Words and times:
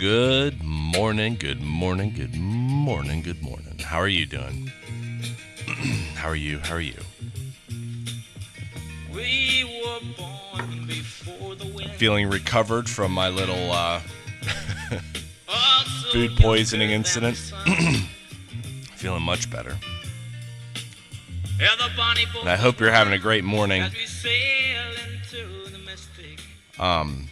Good 0.00 0.64
morning, 0.64 1.36
good 1.38 1.60
morning, 1.60 2.14
good 2.14 2.34
morning, 2.34 3.20
good 3.20 3.42
morning. 3.42 3.78
How 3.80 3.98
are 3.98 4.08
you 4.08 4.24
doing? 4.24 4.72
How 6.14 6.26
are 6.26 6.34
you? 6.34 6.58
How 6.58 6.76
are 6.76 6.80
you? 6.80 6.96
We 9.12 9.82
were 9.84 10.00
born 10.16 10.86
before 10.86 11.54
the 11.54 11.66
wind. 11.66 11.90
Feeling 11.96 12.30
recovered 12.30 12.88
from 12.88 13.12
my 13.12 13.28
little 13.28 13.70
uh, 13.70 14.00
food 16.12 16.30
poisoning 16.38 16.92
incident? 16.92 17.36
feeling 18.96 19.22
much 19.22 19.50
better. 19.50 19.76
Yeah, 21.58 21.76
the 21.76 21.90
bonnie 21.94 22.24
boat 22.32 22.40
And 22.40 22.48
I 22.48 22.56
hope 22.56 22.80
you're 22.80 22.90
having 22.90 23.12
a 23.12 23.18
great 23.18 23.44
morning. 23.44 23.82
As 23.82 23.92
we 23.92 24.06
sail 24.06 24.92
into 25.12 25.70
the 25.70 25.78
mystic. 25.78 26.40
Um, 26.78 27.28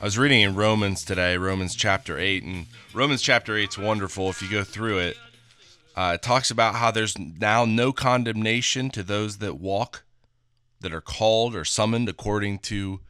I 0.00 0.04
was 0.04 0.18
reading 0.18 0.42
in 0.42 0.54
Romans 0.54 1.04
today, 1.04 1.36
Romans 1.36 1.74
chapter 1.74 2.18
8, 2.18 2.42
and 2.42 2.66
Romans 2.92 3.22
chapter 3.22 3.56
8 3.56 3.70
is 3.70 3.78
wonderful 3.78 4.28
if 4.28 4.42
you 4.42 4.50
go 4.50 4.64
through 4.64 4.98
it. 4.98 5.16
Uh, 5.96 6.12
it 6.16 6.22
talks 6.22 6.50
about 6.50 6.74
how 6.74 6.90
there's 6.90 7.16
now 7.18 7.64
no 7.64 7.92
condemnation 7.92 8.90
to 8.90 9.02
those 9.02 9.38
that 9.38 9.54
walk, 9.54 10.04
that 10.80 10.92
are 10.92 11.00
called 11.00 11.54
or 11.54 11.64
summoned 11.64 12.08
according 12.08 12.58
to 12.58 13.00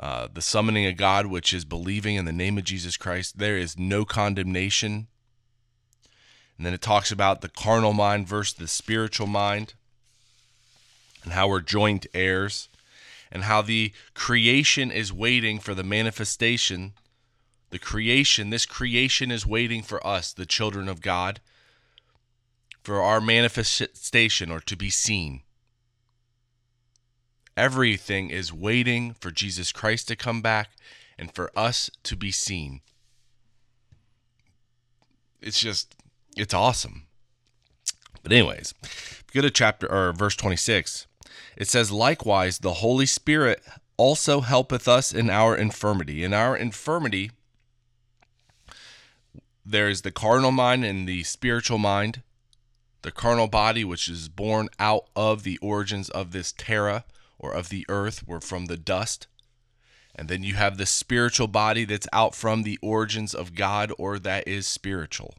uh, 0.00 0.26
the 0.32 0.42
summoning 0.42 0.86
of 0.86 0.96
God, 0.96 1.26
which 1.26 1.52
is 1.52 1.64
believing 1.64 2.16
in 2.16 2.24
the 2.24 2.32
name 2.32 2.58
of 2.58 2.64
Jesus 2.64 2.96
Christ. 2.96 3.38
There 3.38 3.58
is 3.58 3.78
no 3.78 4.04
condemnation. 4.04 5.06
And 6.56 6.66
then 6.66 6.72
it 6.72 6.82
talks 6.82 7.12
about 7.12 7.42
the 7.42 7.48
carnal 7.48 7.92
mind 7.92 8.26
versus 8.26 8.54
the 8.54 8.66
spiritual 8.66 9.26
mind 9.26 9.74
and 11.22 11.34
how 11.34 11.48
we're 11.48 11.60
joint 11.60 12.06
heirs 12.14 12.68
and 13.34 13.42
how 13.44 13.60
the 13.60 13.92
creation 14.14 14.92
is 14.92 15.12
waiting 15.12 15.58
for 15.58 15.74
the 15.74 15.82
manifestation. 15.82 16.92
The 17.70 17.80
creation, 17.80 18.50
this 18.50 18.64
creation 18.64 19.32
is 19.32 19.44
waiting 19.44 19.82
for 19.82 20.04
us, 20.06 20.32
the 20.32 20.46
children 20.46 20.88
of 20.88 21.02
God, 21.02 21.40
for 22.80 23.02
our 23.02 23.20
manifestation 23.20 24.52
or 24.52 24.60
to 24.60 24.76
be 24.76 24.88
seen. 24.88 25.40
Everything 27.56 28.30
is 28.30 28.52
waiting 28.52 29.14
for 29.14 29.32
Jesus 29.32 29.72
Christ 29.72 30.06
to 30.08 30.16
come 30.16 30.40
back 30.40 30.70
and 31.18 31.34
for 31.34 31.50
us 31.56 31.90
to 32.04 32.16
be 32.16 32.30
seen. 32.30 32.82
It's 35.40 35.58
just, 35.58 35.96
it's 36.36 36.54
awesome. 36.54 37.06
But, 38.22 38.32
anyways, 38.32 38.74
go 39.32 39.40
to 39.40 39.50
chapter 39.50 39.90
or 39.90 40.12
verse 40.12 40.36
26. 40.36 41.06
It 41.56 41.68
says, 41.68 41.90
Likewise, 41.90 42.58
the 42.58 42.74
Holy 42.74 43.06
Spirit 43.06 43.62
also 43.96 44.40
helpeth 44.40 44.88
us 44.88 45.12
in 45.12 45.30
our 45.30 45.56
infirmity. 45.56 46.24
In 46.24 46.32
our 46.32 46.56
infirmity, 46.56 47.30
there 49.64 49.88
is 49.88 50.02
the 50.02 50.10
carnal 50.10 50.50
mind 50.50 50.84
and 50.84 51.08
the 51.08 51.22
spiritual 51.22 51.78
mind. 51.78 52.22
The 53.02 53.12
carnal 53.12 53.48
body, 53.48 53.84
which 53.84 54.08
is 54.08 54.28
born 54.28 54.68
out 54.78 55.06
of 55.14 55.42
the 55.42 55.58
origins 55.58 56.08
of 56.10 56.32
this 56.32 56.52
terra 56.52 57.04
or 57.38 57.52
of 57.52 57.68
the 57.68 57.84
earth, 57.88 58.24
or 58.26 58.40
from 58.40 58.66
the 58.66 58.76
dust. 58.76 59.26
And 60.14 60.28
then 60.28 60.42
you 60.42 60.54
have 60.54 60.78
the 60.78 60.86
spiritual 60.86 61.48
body 61.48 61.84
that's 61.84 62.08
out 62.12 62.34
from 62.34 62.62
the 62.62 62.78
origins 62.80 63.34
of 63.34 63.54
God 63.54 63.92
or 63.98 64.18
that 64.18 64.48
is 64.48 64.66
spiritual 64.66 65.34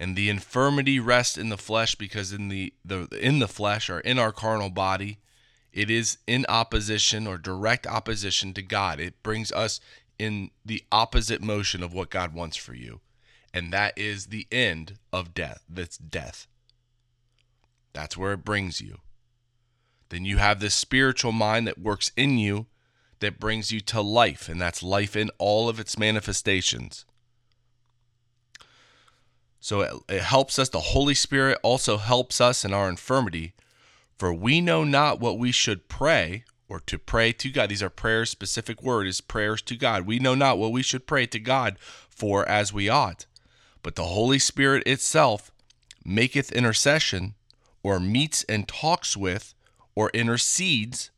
and 0.00 0.16
the 0.16 0.30
infirmity 0.30 0.98
rests 0.98 1.36
in 1.36 1.50
the 1.50 1.58
flesh 1.58 1.94
because 1.94 2.32
in 2.32 2.48
the, 2.48 2.72
the 2.82 3.06
in 3.20 3.38
the 3.38 3.46
flesh 3.46 3.90
or 3.90 4.00
in 4.00 4.18
our 4.18 4.32
carnal 4.32 4.70
body 4.70 5.18
it 5.72 5.90
is 5.90 6.18
in 6.26 6.46
opposition 6.48 7.26
or 7.26 7.38
direct 7.38 7.86
opposition 7.86 8.52
to 8.54 8.62
God. 8.62 8.98
It 8.98 9.22
brings 9.22 9.52
us 9.52 9.78
in 10.18 10.50
the 10.64 10.82
opposite 10.90 11.40
motion 11.40 11.82
of 11.82 11.94
what 11.94 12.10
God 12.10 12.34
wants 12.34 12.56
for 12.56 12.74
you. 12.74 13.00
And 13.54 13.72
that 13.72 13.96
is 13.96 14.26
the 14.26 14.46
end 14.50 14.98
of 15.12 15.34
death 15.34 15.62
that's 15.68 15.98
death. 15.98 16.46
That's 17.92 18.16
where 18.16 18.32
it 18.32 18.44
brings 18.44 18.80
you. 18.80 18.98
Then 20.08 20.24
you 20.24 20.38
have 20.38 20.60
this 20.60 20.74
spiritual 20.74 21.32
mind 21.32 21.66
that 21.66 21.78
works 21.78 22.10
in 22.16 22.38
you 22.38 22.66
that 23.20 23.38
brings 23.38 23.70
you 23.70 23.80
to 23.80 24.00
life 24.00 24.48
and 24.48 24.60
that's 24.60 24.82
life 24.82 25.14
in 25.14 25.30
all 25.38 25.68
of 25.68 25.78
its 25.78 25.98
manifestations 25.98 27.04
so 29.60 29.82
it, 29.82 29.92
it 30.08 30.22
helps 30.22 30.58
us. 30.58 30.70
The 30.70 30.80
Holy 30.80 31.14
Spirit 31.14 31.58
also 31.62 31.98
helps 31.98 32.40
us 32.40 32.64
in 32.64 32.72
our 32.72 32.88
infirmity. 32.88 33.52
For 34.18 34.32
we 34.32 34.60
know 34.60 34.84
not 34.84 35.20
what 35.20 35.38
we 35.38 35.52
should 35.52 35.88
pray 35.88 36.44
or 36.68 36.80
to 36.80 36.98
pray 36.98 37.32
to 37.32 37.50
God. 37.50 37.68
These 37.68 37.82
are 37.82 37.90
prayers, 37.90 38.30
specific 38.30 38.82
word 38.82 39.06
is 39.06 39.20
prayers 39.20 39.62
to 39.62 39.76
God. 39.76 40.06
We 40.06 40.18
know 40.18 40.34
not 40.34 40.58
what 40.58 40.72
we 40.72 40.82
should 40.82 41.06
pray 41.06 41.26
to 41.26 41.38
God 41.38 41.76
for 42.08 42.48
as 42.48 42.72
we 42.72 42.88
ought. 42.88 43.26
But 43.82 43.96
the 43.96 44.04
Holy 44.04 44.38
Spirit 44.38 44.86
itself 44.86 45.50
maketh 46.04 46.52
intercession 46.52 47.34
or 47.82 48.00
meets 48.00 48.44
and 48.44 48.66
talks 48.66 49.16
with 49.16 49.54
or 49.94 50.10
intercedes 50.10 51.10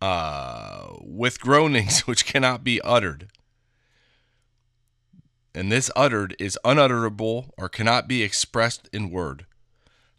uh, 0.00 0.94
with 1.00 1.40
groanings 1.40 2.00
which 2.06 2.26
cannot 2.26 2.64
be 2.64 2.80
uttered 2.82 3.28
and 5.54 5.70
this 5.70 5.90
uttered 5.94 6.34
is 6.38 6.58
unutterable 6.64 7.52
or 7.58 7.68
cannot 7.68 8.08
be 8.08 8.22
expressed 8.22 8.88
in 8.92 9.10
word. 9.10 9.46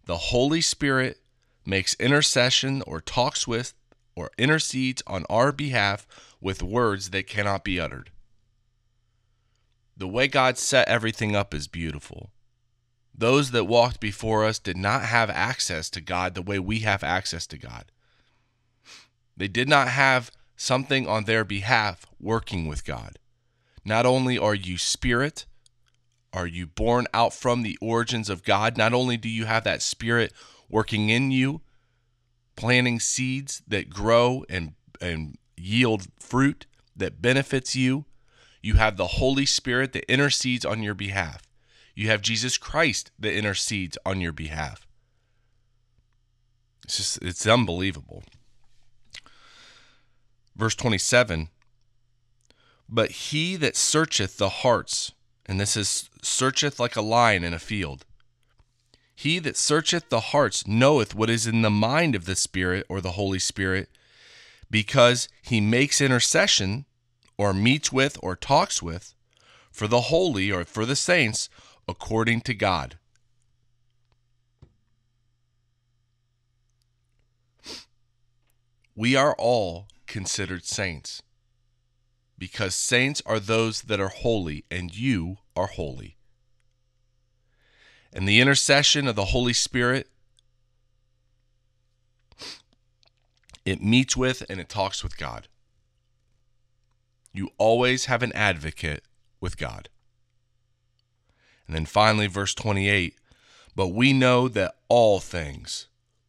The 0.05 0.17
Holy 0.17 0.61
Spirit 0.61 1.19
makes 1.65 1.95
intercession 1.95 2.83
or 2.85 3.01
talks 3.01 3.47
with 3.47 3.73
or 4.15 4.29
intercedes 4.37 5.01
on 5.07 5.25
our 5.29 5.51
behalf 5.51 6.05
with 6.39 6.61
words 6.61 7.09
that 7.11 7.27
cannot 7.27 7.63
be 7.63 7.79
uttered. 7.79 8.11
The 9.95 10.07
way 10.07 10.27
God 10.27 10.57
set 10.57 10.87
everything 10.87 11.35
up 11.35 11.53
is 11.53 11.67
beautiful. 11.67 12.31
Those 13.15 13.51
that 13.51 13.65
walked 13.65 13.99
before 13.99 14.43
us 14.43 14.59
did 14.59 14.75
not 14.75 15.03
have 15.03 15.29
access 15.29 15.89
to 15.91 16.01
God 16.01 16.33
the 16.33 16.41
way 16.41 16.59
we 16.59 16.79
have 16.79 17.03
access 17.03 17.45
to 17.47 17.57
God. 17.57 17.85
They 19.37 19.47
did 19.47 19.69
not 19.69 19.87
have 19.89 20.31
something 20.55 21.07
on 21.07 21.25
their 21.25 21.43
behalf 21.43 22.05
working 22.19 22.67
with 22.67 22.85
God. 22.85 23.19
Not 23.85 24.05
only 24.05 24.37
are 24.37 24.55
you 24.55 24.77
spirit, 24.77 25.45
are 26.31 26.47
you 26.47 26.65
born 26.65 27.05
out 27.13 27.33
from 27.33 27.61
the 27.61 27.77
origins 27.81 28.29
of 28.29 28.43
God, 28.43 28.77
not 28.77 28.93
only 28.93 29.17
do 29.17 29.29
you 29.29 29.45
have 29.45 29.63
that 29.65 29.81
spirit 29.81 30.33
working 30.69 31.09
in 31.09 31.31
you, 31.31 31.61
planting 32.55 32.99
seeds 32.99 33.61
that 33.67 33.89
grow 33.89 34.43
and, 34.49 34.73
and 34.99 35.37
yield 35.55 36.07
fruit 36.19 36.65
that 36.95 37.21
benefits 37.21 37.75
you, 37.75 38.05
you 38.61 38.75
have 38.75 38.97
the 38.97 39.07
Holy 39.07 39.45
Spirit 39.45 39.93
that 39.93 40.11
intercedes 40.11 40.65
on 40.65 40.81
your 40.81 40.93
behalf. 40.93 41.43
You 41.95 42.07
have 42.07 42.21
Jesus 42.21 42.57
Christ 42.57 43.11
that 43.19 43.35
intercedes 43.35 43.97
on 44.05 44.21
your 44.21 44.31
behalf. 44.31 44.87
It's 46.85 46.97
just, 46.97 47.21
it's 47.21 47.45
unbelievable. 47.45 48.23
Verse 50.55 50.75
27 50.75 51.49
but 52.89 53.11
he 53.11 53.55
that 53.55 53.75
searcheth 53.75 54.37
the 54.37 54.49
hearts, 54.49 55.11
and 55.45 55.59
this 55.59 55.75
is 55.75 56.09
searcheth 56.21 56.79
like 56.79 56.95
a 56.95 57.01
lion 57.01 57.43
in 57.43 57.53
a 57.53 57.59
field, 57.59 58.05
he 59.15 59.39
that 59.39 59.57
searcheth 59.57 60.09
the 60.09 60.19
hearts 60.19 60.67
knoweth 60.67 61.15
what 61.15 61.29
is 61.29 61.47
in 61.47 61.61
the 61.61 61.69
mind 61.69 62.15
of 62.15 62.25
the 62.25 62.35
Spirit 62.35 62.85
or 62.89 62.99
the 62.99 63.11
Holy 63.11 63.39
Spirit, 63.39 63.89
because 64.69 65.27
he 65.41 65.61
makes 65.61 66.01
intercession, 66.01 66.85
or 67.37 67.53
meets 67.53 67.91
with, 67.91 68.17
or 68.21 68.35
talks 68.35 68.81
with, 68.81 69.13
for 69.71 69.87
the 69.87 70.01
holy 70.01 70.51
or 70.51 70.63
for 70.63 70.85
the 70.85 70.95
saints, 70.95 71.49
according 71.87 72.41
to 72.41 72.53
God. 72.53 72.97
We 78.95 79.15
are 79.15 79.35
all 79.37 79.87
considered 80.05 80.65
saints 80.65 81.23
because 82.37 82.75
saints 82.75 83.21
are 83.25 83.39
those 83.39 83.83
that 83.83 83.99
are 83.99 84.09
holy, 84.09 84.65
and 84.69 84.95
you 84.95 85.37
are 85.55 85.67
holy. 85.67 86.17
And 88.11 88.27
the 88.27 88.39
intercession 88.39 89.07
of 89.07 89.15
the 89.15 89.25
Holy 89.25 89.53
Spirit, 89.53 90.07
it 93.65 93.81
meets 93.81 94.15
with 94.15 94.43
and 94.49 94.59
it 94.59 94.69
talks 94.69 95.03
with 95.03 95.17
God. 95.17 95.47
You 97.33 97.49
always 97.57 98.05
have 98.05 98.21
an 98.21 98.31
advocate 98.33 99.03
with 99.39 99.57
God. 99.57 99.89
And 101.65 101.75
then 101.75 101.85
finally, 101.85 102.27
verse 102.27 102.53
28 102.53 103.15
But 103.75 103.87
we 103.87 104.13
know 104.13 104.47
that 104.47 104.75
all 104.89 105.19
things, 105.19 105.87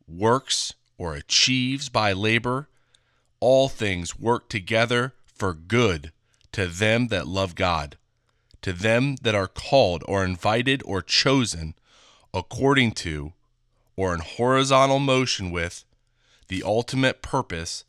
works 0.09 0.75
or 0.97 1.15
achieves 1.15 1.89
by 1.89 2.13
labor, 2.13 2.69
all 3.41 3.69
things 3.69 4.19
work 4.19 4.49
together 4.49 5.13
for 5.45 5.53
good 5.53 6.11
to 6.53 6.67
them 6.67 7.09
that 7.09 7.27
love 7.27 7.55
God, 7.55 7.99
to 8.63 8.73
them 8.73 9.17
that 9.17 9.35
are 9.35 9.47
called 9.47 10.03
or 10.09 10.25
invited 10.25 10.83
or 10.87 11.03
chosen 11.03 11.75
according 12.33 12.93
to 12.93 13.35
or 13.95 14.15
in 14.15 14.21
horizontal 14.21 14.99
motion 14.99 15.51
with 15.51 15.85
the 16.49 16.63
ultimate 16.63 17.21
purpose 17.21 17.85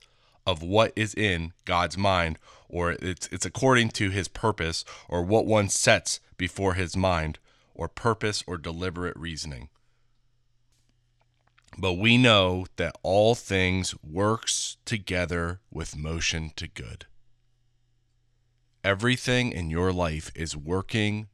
of 0.45 0.61
what 0.61 0.91
is 0.97 1.13
in 1.13 1.53
God's 1.63 1.97
mind, 1.97 2.37
or 2.67 2.91
it's 2.91 3.29
it's 3.31 3.45
according 3.45 3.87
to 3.91 4.09
his 4.09 4.27
purpose, 4.27 4.83
or 5.07 5.21
what 5.21 5.45
one 5.45 5.69
sets 5.69 6.19
before 6.35 6.73
his 6.73 6.97
mind, 6.97 7.39
or 7.73 7.87
purpose 7.87 8.43
or 8.45 8.57
deliberate 8.57 9.15
reasoning. 9.15 9.69
But 11.77 11.93
we 11.93 12.17
know 12.17 12.65
that 12.75 12.97
all 13.01 13.33
things 13.33 13.95
works 14.03 14.75
together 14.83 15.61
with 15.71 15.95
motion 15.95 16.51
to 16.57 16.67
good. 16.67 17.05
Everything 18.85 19.51
in 19.51 19.71
your 19.71 19.91
life 19.91 20.31
is 20.35 20.55
working 20.55 21.25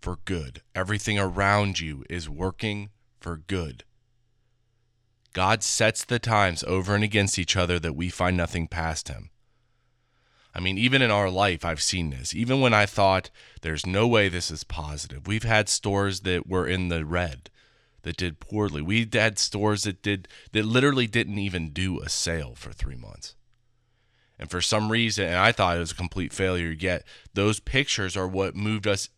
for 0.00 0.16
good. 0.24 0.62
Everything 0.74 1.18
around 1.18 1.78
you 1.78 2.06
is 2.08 2.26
working 2.26 2.88
for 3.20 3.36
good. 3.36 3.84
God 5.34 5.62
sets 5.62 6.02
the 6.04 6.18
times 6.18 6.64
over 6.64 6.94
and 6.94 7.04
against 7.04 7.38
each 7.38 7.54
other 7.54 7.78
that 7.78 7.94
we 7.94 8.08
find 8.08 8.34
nothing 8.34 8.66
past 8.66 9.08
him. 9.08 9.28
I 10.54 10.60
mean, 10.60 10.78
even 10.78 11.02
in 11.02 11.10
our 11.10 11.28
life, 11.28 11.66
I've 11.66 11.82
seen 11.82 12.08
this. 12.08 12.34
Even 12.34 12.62
when 12.62 12.72
I 12.72 12.86
thought 12.86 13.28
there's 13.60 13.84
no 13.84 14.08
way 14.08 14.30
this 14.30 14.50
is 14.50 14.64
positive, 14.64 15.26
we've 15.26 15.42
had 15.42 15.68
stores 15.68 16.20
that 16.20 16.48
were 16.48 16.66
in 16.66 16.88
the 16.88 17.04
red 17.04 17.50
that 18.04 18.16
did 18.16 18.40
poorly. 18.40 18.80
We 18.80 19.06
had 19.12 19.38
stores 19.38 19.82
that 19.82 20.00
did 20.00 20.28
that 20.52 20.64
literally 20.64 21.06
didn't 21.06 21.38
even 21.38 21.74
do 21.74 22.00
a 22.00 22.08
sale 22.08 22.54
for 22.54 22.72
three 22.72 22.96
months. 22.96 23.35
And 24.38 24.50
for 24.50 24.60
some 24.60 24.92
reason, 24.92 25.26
and 25.26 25.36
I 25.36 25.52
thought 25.52 25.76
it 25.76 25.80
was 25.80 25.92
a 25.92 25.96
complete 25.96 26.32
failure, 26.32 26.70
yet 26.70 27.04
those 27.34 27.60
pictures 27.60 28.16
are 28.16 28.28
what 28.28 28.54
moved 28.54 28.86
us. 28.86 29.08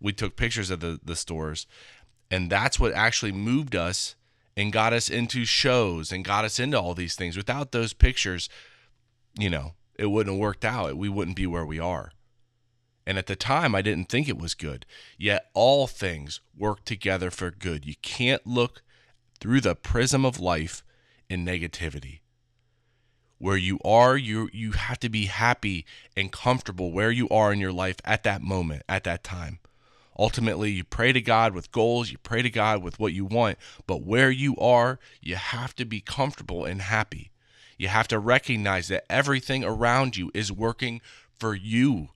We 0.00 0.12
took 0.12 0.36
pictures 0.36 0.70
of 0.70 0.80
the, 0.80 1.00
the 1.04 1.16
stores, 1.16 1.66
and 2.30 2.50
that's 2.50 2.78
what 2.78 2.92
actually 2.92 3.32
moved 3.32 3.74
us 3.74 4.14
and 4.56 4.72
got 4.72 4.92
us 4.92 5.10
into 5.10 5.44
shows 5.44 6.12
and 6.12 6.24
got 6.24 6.44
us 6.44 6.60
into 6.60 6.80
all 6.80 6.94
these 6.94 7.16
things. 7.16 7.36
Without 7.36 7.72
those 7.72 7.92
pictures, 7.92 8.48
you 9.38 9.50
know, 9.50 9.74
it 9.96 10.06
wouldn't 10.06 10.34
have 10.34 10.40
worked 10.40 10.64
out. 10.64 10.96
We 10.96 11.08
wouldn't 11.08 11.36
be 11.36 11.46
where 11.46 11.66
we 11.66 11.78
are. 11.78 12.12
And 13.06 13.18
at 13.18 13.26
the 13.26 13.36
time, 13.36 13.74
I 13.74 13.82
didn't 13.82 14.08
think 14.08 14.28
it 14.28 14.38
was 14.38 14.54
good. 14.54 14.86
Yet 15.18 15.46
all 15.54 15.86
things 15.86 16.40
work 16.56 16.84
together 16.84 17.30
for 17.30 17.50
good. 17.50 17.84
You 17.84 17.94
can't 18.02 18.46
look 18.46 18.82
through 19.40 19.62
the 19.62 19.74
prism 19.74 20.24
of 20.24 20.38
life 20.38 20.84
in 21.28 21.44
negativity. 21.44 22.20
Where 23.40 23.56
you 23.56 23.80
are, 23.84 24.18
you 24.18 24.50
you 24.52 24.72
have 24.72 25.00
to 25.00 25.08
be 25.08 25.24
happy 25.24 25.86
and 26.14 26.30
comfortable 26.30 26.92
where 26.92 27.10
you 27.10 27.26
are 27.30 27.52
in 27.52 27.58
your 27.58 27.72
life 27.72 27.96
at 28.04 28.22
that 28.24 28.42
moment, 28.42 28.82
at 28.86 29.04
that 29.04 29.24
time. 29.24 29.58
Ultimately, 30.18 30.70
you 30.70 30.84
pray 30.84 31.14
to 31.14 31.22
God 31.22 31.54
with 31.54 31.72
goals, 31.72 32.12
you 32.12 32.18
pray 32.18 32.42
to 32.42 32.50
God 32.50 32.82
with 32.82 33.00
what 33.00 33.14
you 33.14 33.24
want, 33.24 33.56
but 33.86 34.02
where 34.02 34.30
you 34.30 34.54
are, 34.58 34.98
you 35.22 35.36
have 35.36 35.74
to 35.76 35.86
be 35.86 36.02
comfortable 36.02 36.66
and 36.66 36.82
happy. 36.82 37.30
You 37.78 37.88
have 37.88 38.08
to 38.08 38.18
recognize 38.18 38.88
that 38.88 39.10
everything 39.10 39.64
around 39.64 40.18
you 40.18 40.30
is 40.34 40.52
working 40.52 41.00
for 41.38 41.54
you 41.54 42.10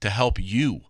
to 0.00 0.08
help 0.08 0.40
you. 0.40 0.80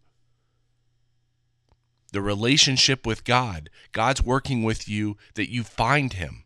The 2.12 2.22
relationship 2.22 3.04
with 3.04 3.24
God, 3.24 3.68
God's 3.90 4.22
working 4.22 4.62
with 4.62 4.88
you 4.88 5.16
that 5.34 5.50
you 5.50 5.64
find 5.64 6.12
Him. 6.12 6.44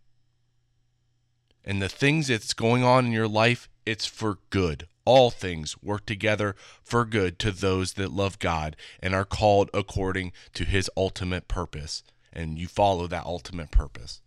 And 1.70 1.80
the 1.80 1.88
things 1.88 2.26
that's 2.26 2.52
going 2.52 2.82
on 2.82 3.06
in 3.06 3.12
your 3.12 3.28
life, 3.28 3.68
it's 3.86 4.04
for 4.04 4.38
good. 4.50 4.88
All 5.04 5.30
things 5.30 5.80
work 5.80 6.04
together 6.04 6.56
for 6.82 7.04
good 7.04 7.38
to 7.38 7.52
those 7.52 7.92
that 7.92 8.10
love 8.10 8.40
God 8.40 8.74
and 8.98 9.14
are 9.14 9.24
called 9.24 9.70
according 9.72 10.32
to 10.54 10.64
His 10.64 10.90
ultimate 10.96 11.46
purpose. 11.46 12.02
And 12.32 12.58
you 12.58 12.66
follow 12.66 13.06
that 13.06 13.24
ultimate 13.24 13.70
purpose. 13.70 14.20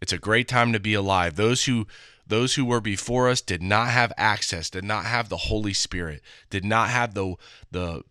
It's 0.00 0.12
a 0.12 0.18
great 0.18 0.48
time 0.48 0.72
to 0.72 0.80
be 0.80 0.94
alive. 0.94 1.36
Those 1.36 1.66
who 1.66 1.86
those 2.26 2.56
who 2.56 2.64
were 2.64 2.80
before 2.80 3.28
us 3.28 3.40
did 3.40 3.62
not 3.62 3.90
have 3.90 4.12
access, 4.16 4.70
did 4.70 4.82
not 4.82 5.04
have 5.04 5.28
the 5.28 5.36
Holy 5.36 5.74
Spirit, 5.74 6.22
did 6.50 6.64
not 6.64 6.88
have 6.88 7.14
the 7.14 7.36
the 7.70 8.02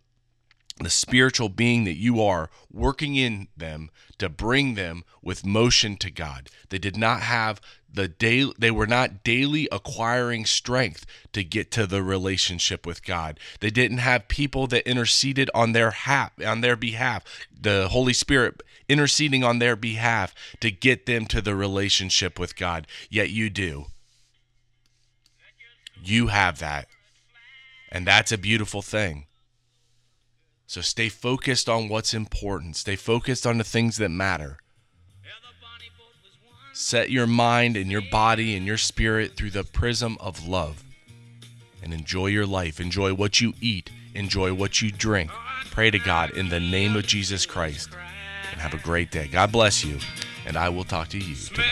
the 0.84 0.90
spiritual 0.90 1.48
being 1.48 1.84
that 1.84 1.96
you 1.96 2.22
are 2.22 2.50
working 2.72 3.16
in 3.16 3.48
them 3.56 3.90
to 4.18 4.28
bring 4.28 4.74
them 4.74 5.04
with 5.22 5.46
motion 5.46 5.96
to 5.96 6.10
God. 6.10 6.50
They 6.68 6.78
did 6.78 6.96
not 6.96 7.20
have 7.22 7.60
the 7.92 8.08
day 8.08 8.50
they 8.58 8.70
were 8.70 8.86
not 8.86 9.24
daily 9.24 9.68
acquiring 9.72 10.44
strength 10.44 11.06
to 11.32 11.42
get 11.42 11.70
to 11.72 11.86
the 11.86 12.02
relationship 12.02 12.86
with 12.86 13.04
God. 13.04 13.40
They 13.60 13.70
didn't 13.70 13.98
have 13.98 14.28
people 14.28 14.66
that 14.68 14.88
interceded 14.88 15.50
on 15.54 15.72
their 15.72 15.90
half 15.90 16.32
on 16.44 16.60
their 16.60 16.76
behalf, 16.76 17.24
the 17.58 17.88
Holy 17.88 18.12
Spirit 18.12 18.62
interceding 18.88 19.44
on 19.44 19.58
their 19.58 19.76
behalf 19.76 20.34
to 20.60 20.70
get 20.70 21.06
them 21.06 21.26
to 21.26 21.40
the 21.40 21.54
relationship 21.54 22.38
with 22.38 22.56
God. 22.56 22.86
Yet 23.10 23.30
you 23.30 23.50
do. 23.50 23.86
You 26.02 26.28
have 26.28 26.58
that. 26.58 26.88
And 27.90 28.06
that's 28.06 28.32
a 28.32 28.38
beautiful 28.38 28.82
thing. 28.82 29.26
So 30.68 30.82
stay 30.82 31.08
focused 31.08 31.66
on 31.66 31.88
what's 31.88 32.12
important. 32.12 32.76
Stay 32.76 32.94
focused 32.94 33.46
on 33.46 33.56
the 33.56 33.64
things 33.64 33.96
that 33.96 34.10
matter. 34.10 34.58
Set 36.74 37.10
your 37.10 37.26
mind 37.26 37.74
and 37.74 37.90
your 37.90 38.02
body 38.02 38.54
and 38.54 38.66
your 38.66 38.76
spirit 38.76 39.34
through 39.34 39.48
the 39.52 39.64
prism 39.64 40.18
of 40.20 40.46
love. 40.46 40.84
And 41.82 41.94
enjoy 41.94 42.26
your 42.26 42.44
life. 42.44 42.80
Enjoy 42.80 43.14
what 43.14 43.40
you 43.40 43.54
eat. 43.62 43.90
Enjoy 44.14 44.52
what 44.52 44.82
you 44.82 44.92
drink. 44.92 45.30
Pray 45.70 45.90
to 45.90 45.98
God 45.98 46.32
in 46.32 46.50
the 46.50 46.60
name 46.60 46.96
of 46.96 47.06
Jesus 47.06 47.46
Christ. 47.46 47.88
And 48.52 48.60
have 48.60 48.74
a 48.74 48.84
great 48.84 49.10
day. 49.10 49.26
God 49.26 49.50
bless 49.50 49.82
you. 49.82 49.98
And 50.44 50.58
I 50.58 50.68
will 50.68 50.84
talk 50.84 51.08
to 51.08 51.18
you 51.18 51.34
tomorrow. 51.34 51.68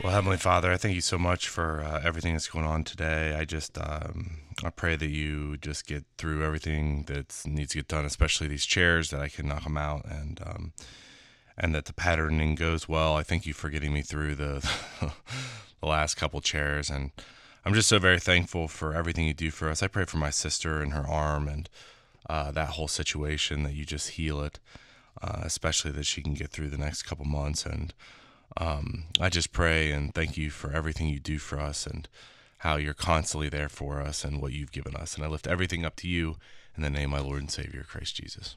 Well, 0.00 0.12
Heavenly 0.12 0.36
Father, 0.36 0.70
I 0.70 0.76
thank 0.76 0.94
you 0.94 1.00
so 1.00 1.18
much 1.18 1.48
for 1.48 1.80
uh, 1.80 2.00
everything 2.04 2.34
that's 2.34 2.46
going 2.46 2.64
on 2.64 2.84
today. 2.84 3.34
I 3.34 3.44
just, 3.44 3.76
um, 3.78 4.38
I 4.62 4.70
pray 4.70 4.94
that 4.94 5.08
you 5.08 5.56
just 5.56 5.88
get 5.88 6.04
through 6.18 6.44
everything 6.44 7.02
that 7.08 7.42
needs 7.44 7.72
to 7.72 7.78
get 7.78 7.88
done, 7.88 8.04
especially 8.04 8.46
these 8.46 8.64
chairs, 8.64 9.10
that 9.10 9.20
I 9.20 9.28
can 9.28 9.48
knock 9.48 9.64
them 9.64 9.76
out, 9.76 10.04
and 10.04 10.40
um, 10.46 10.72
and 11.56 11.74
that 11.74 11.86
the 11.86 11.92
patterning 11.92 12.54
goes 12.54 12.88
well. 12.88 13.16
I 13.16 13.24
thank 13.24 13.44
you 13.44 13.52
for 13.52 13.70
getting 13.70 13.92
me 13.92 14.02
through 14.02 14.36
the 14.36 14.70
the 15.80 15.86
last 15.88 16.14
couple 16.14 16.40
chairs, 16.40 16.90
and 16.90 17.10
I'm 17.64 17.74
just 17.74 17.88
so 17.88 17.98
very 17.98 18.20
thankful 18.20 18.68
for 18.68 18.94
everything 18.94 19.26
you 19.26 19.34
do 19.34 19.50
for 19.50 19.68
us. 19.68 19.82
I 19.82 19.88
pray 19.88 20.04
for 20.04 20.18
my 20.18 20.30
sister 20.30 20.80
and 20.80 20.92
her 20.92 21.08
arm 21.08 21.48
and 21.48 21.68
uh, 22.30 22.52
that 22.52 22.70
whole 22.70 22.88
situation 22.88 23.64
that 23.64 23.74
you 23.74 23.84
just 23.84 24.10
heal 24.10 24.42
it, 24.42 24.60
uh, 25.20 25.40
especially 25.42 25.90
that 25.90 26.06
she 26.06 26.22
can 26.22 26.34
get 26.34 26.50
through 26.50 26.70
the 26.70 26.78
next 26.78 27.02
couple 27.02 27.24
months 27.24 27.66
and 27.66 27.92
um, 28.56 29.04
I 29.20 29.28
just 29.28 29.52
pray 29.52 29.92
and 29.92 30.14
thank 30.14 30.36
you 30.36 30.50
for 30.50 30.72
everything 30.72 31.08
you 31.08 31.20
do 31.20 31.38
for 31.38 31.60
us 31.60 31.86
and 31.86 32.08
how 32.58 32.76
you're 32.76 32.94
constantly 32.94 33.48
there 33.48 33.68
for 33.68 34.00
us 34.00 34.24
and 34.24 34.40
what 34.40 34.52
you've 34.52 34.72
given 34.72 34.96
us. 34.96 35.14
And 35.14 35.24
I 35.24 35.28
lift 35.28 35.46
everything 35.46 35.84
up 35.84 35.96
to 35.96 36.08
you 36.08 36.36
in 36.76 36.82
the 36.82 36.90
name 36.90 37.12
of 37.12 37.20
my 37.20 37.26
Lord 37.26 37.40
and 37.40 37.50
Savior, 37.50 37.84
Christ 37.88 38.16
Jesus. 38.16 38.56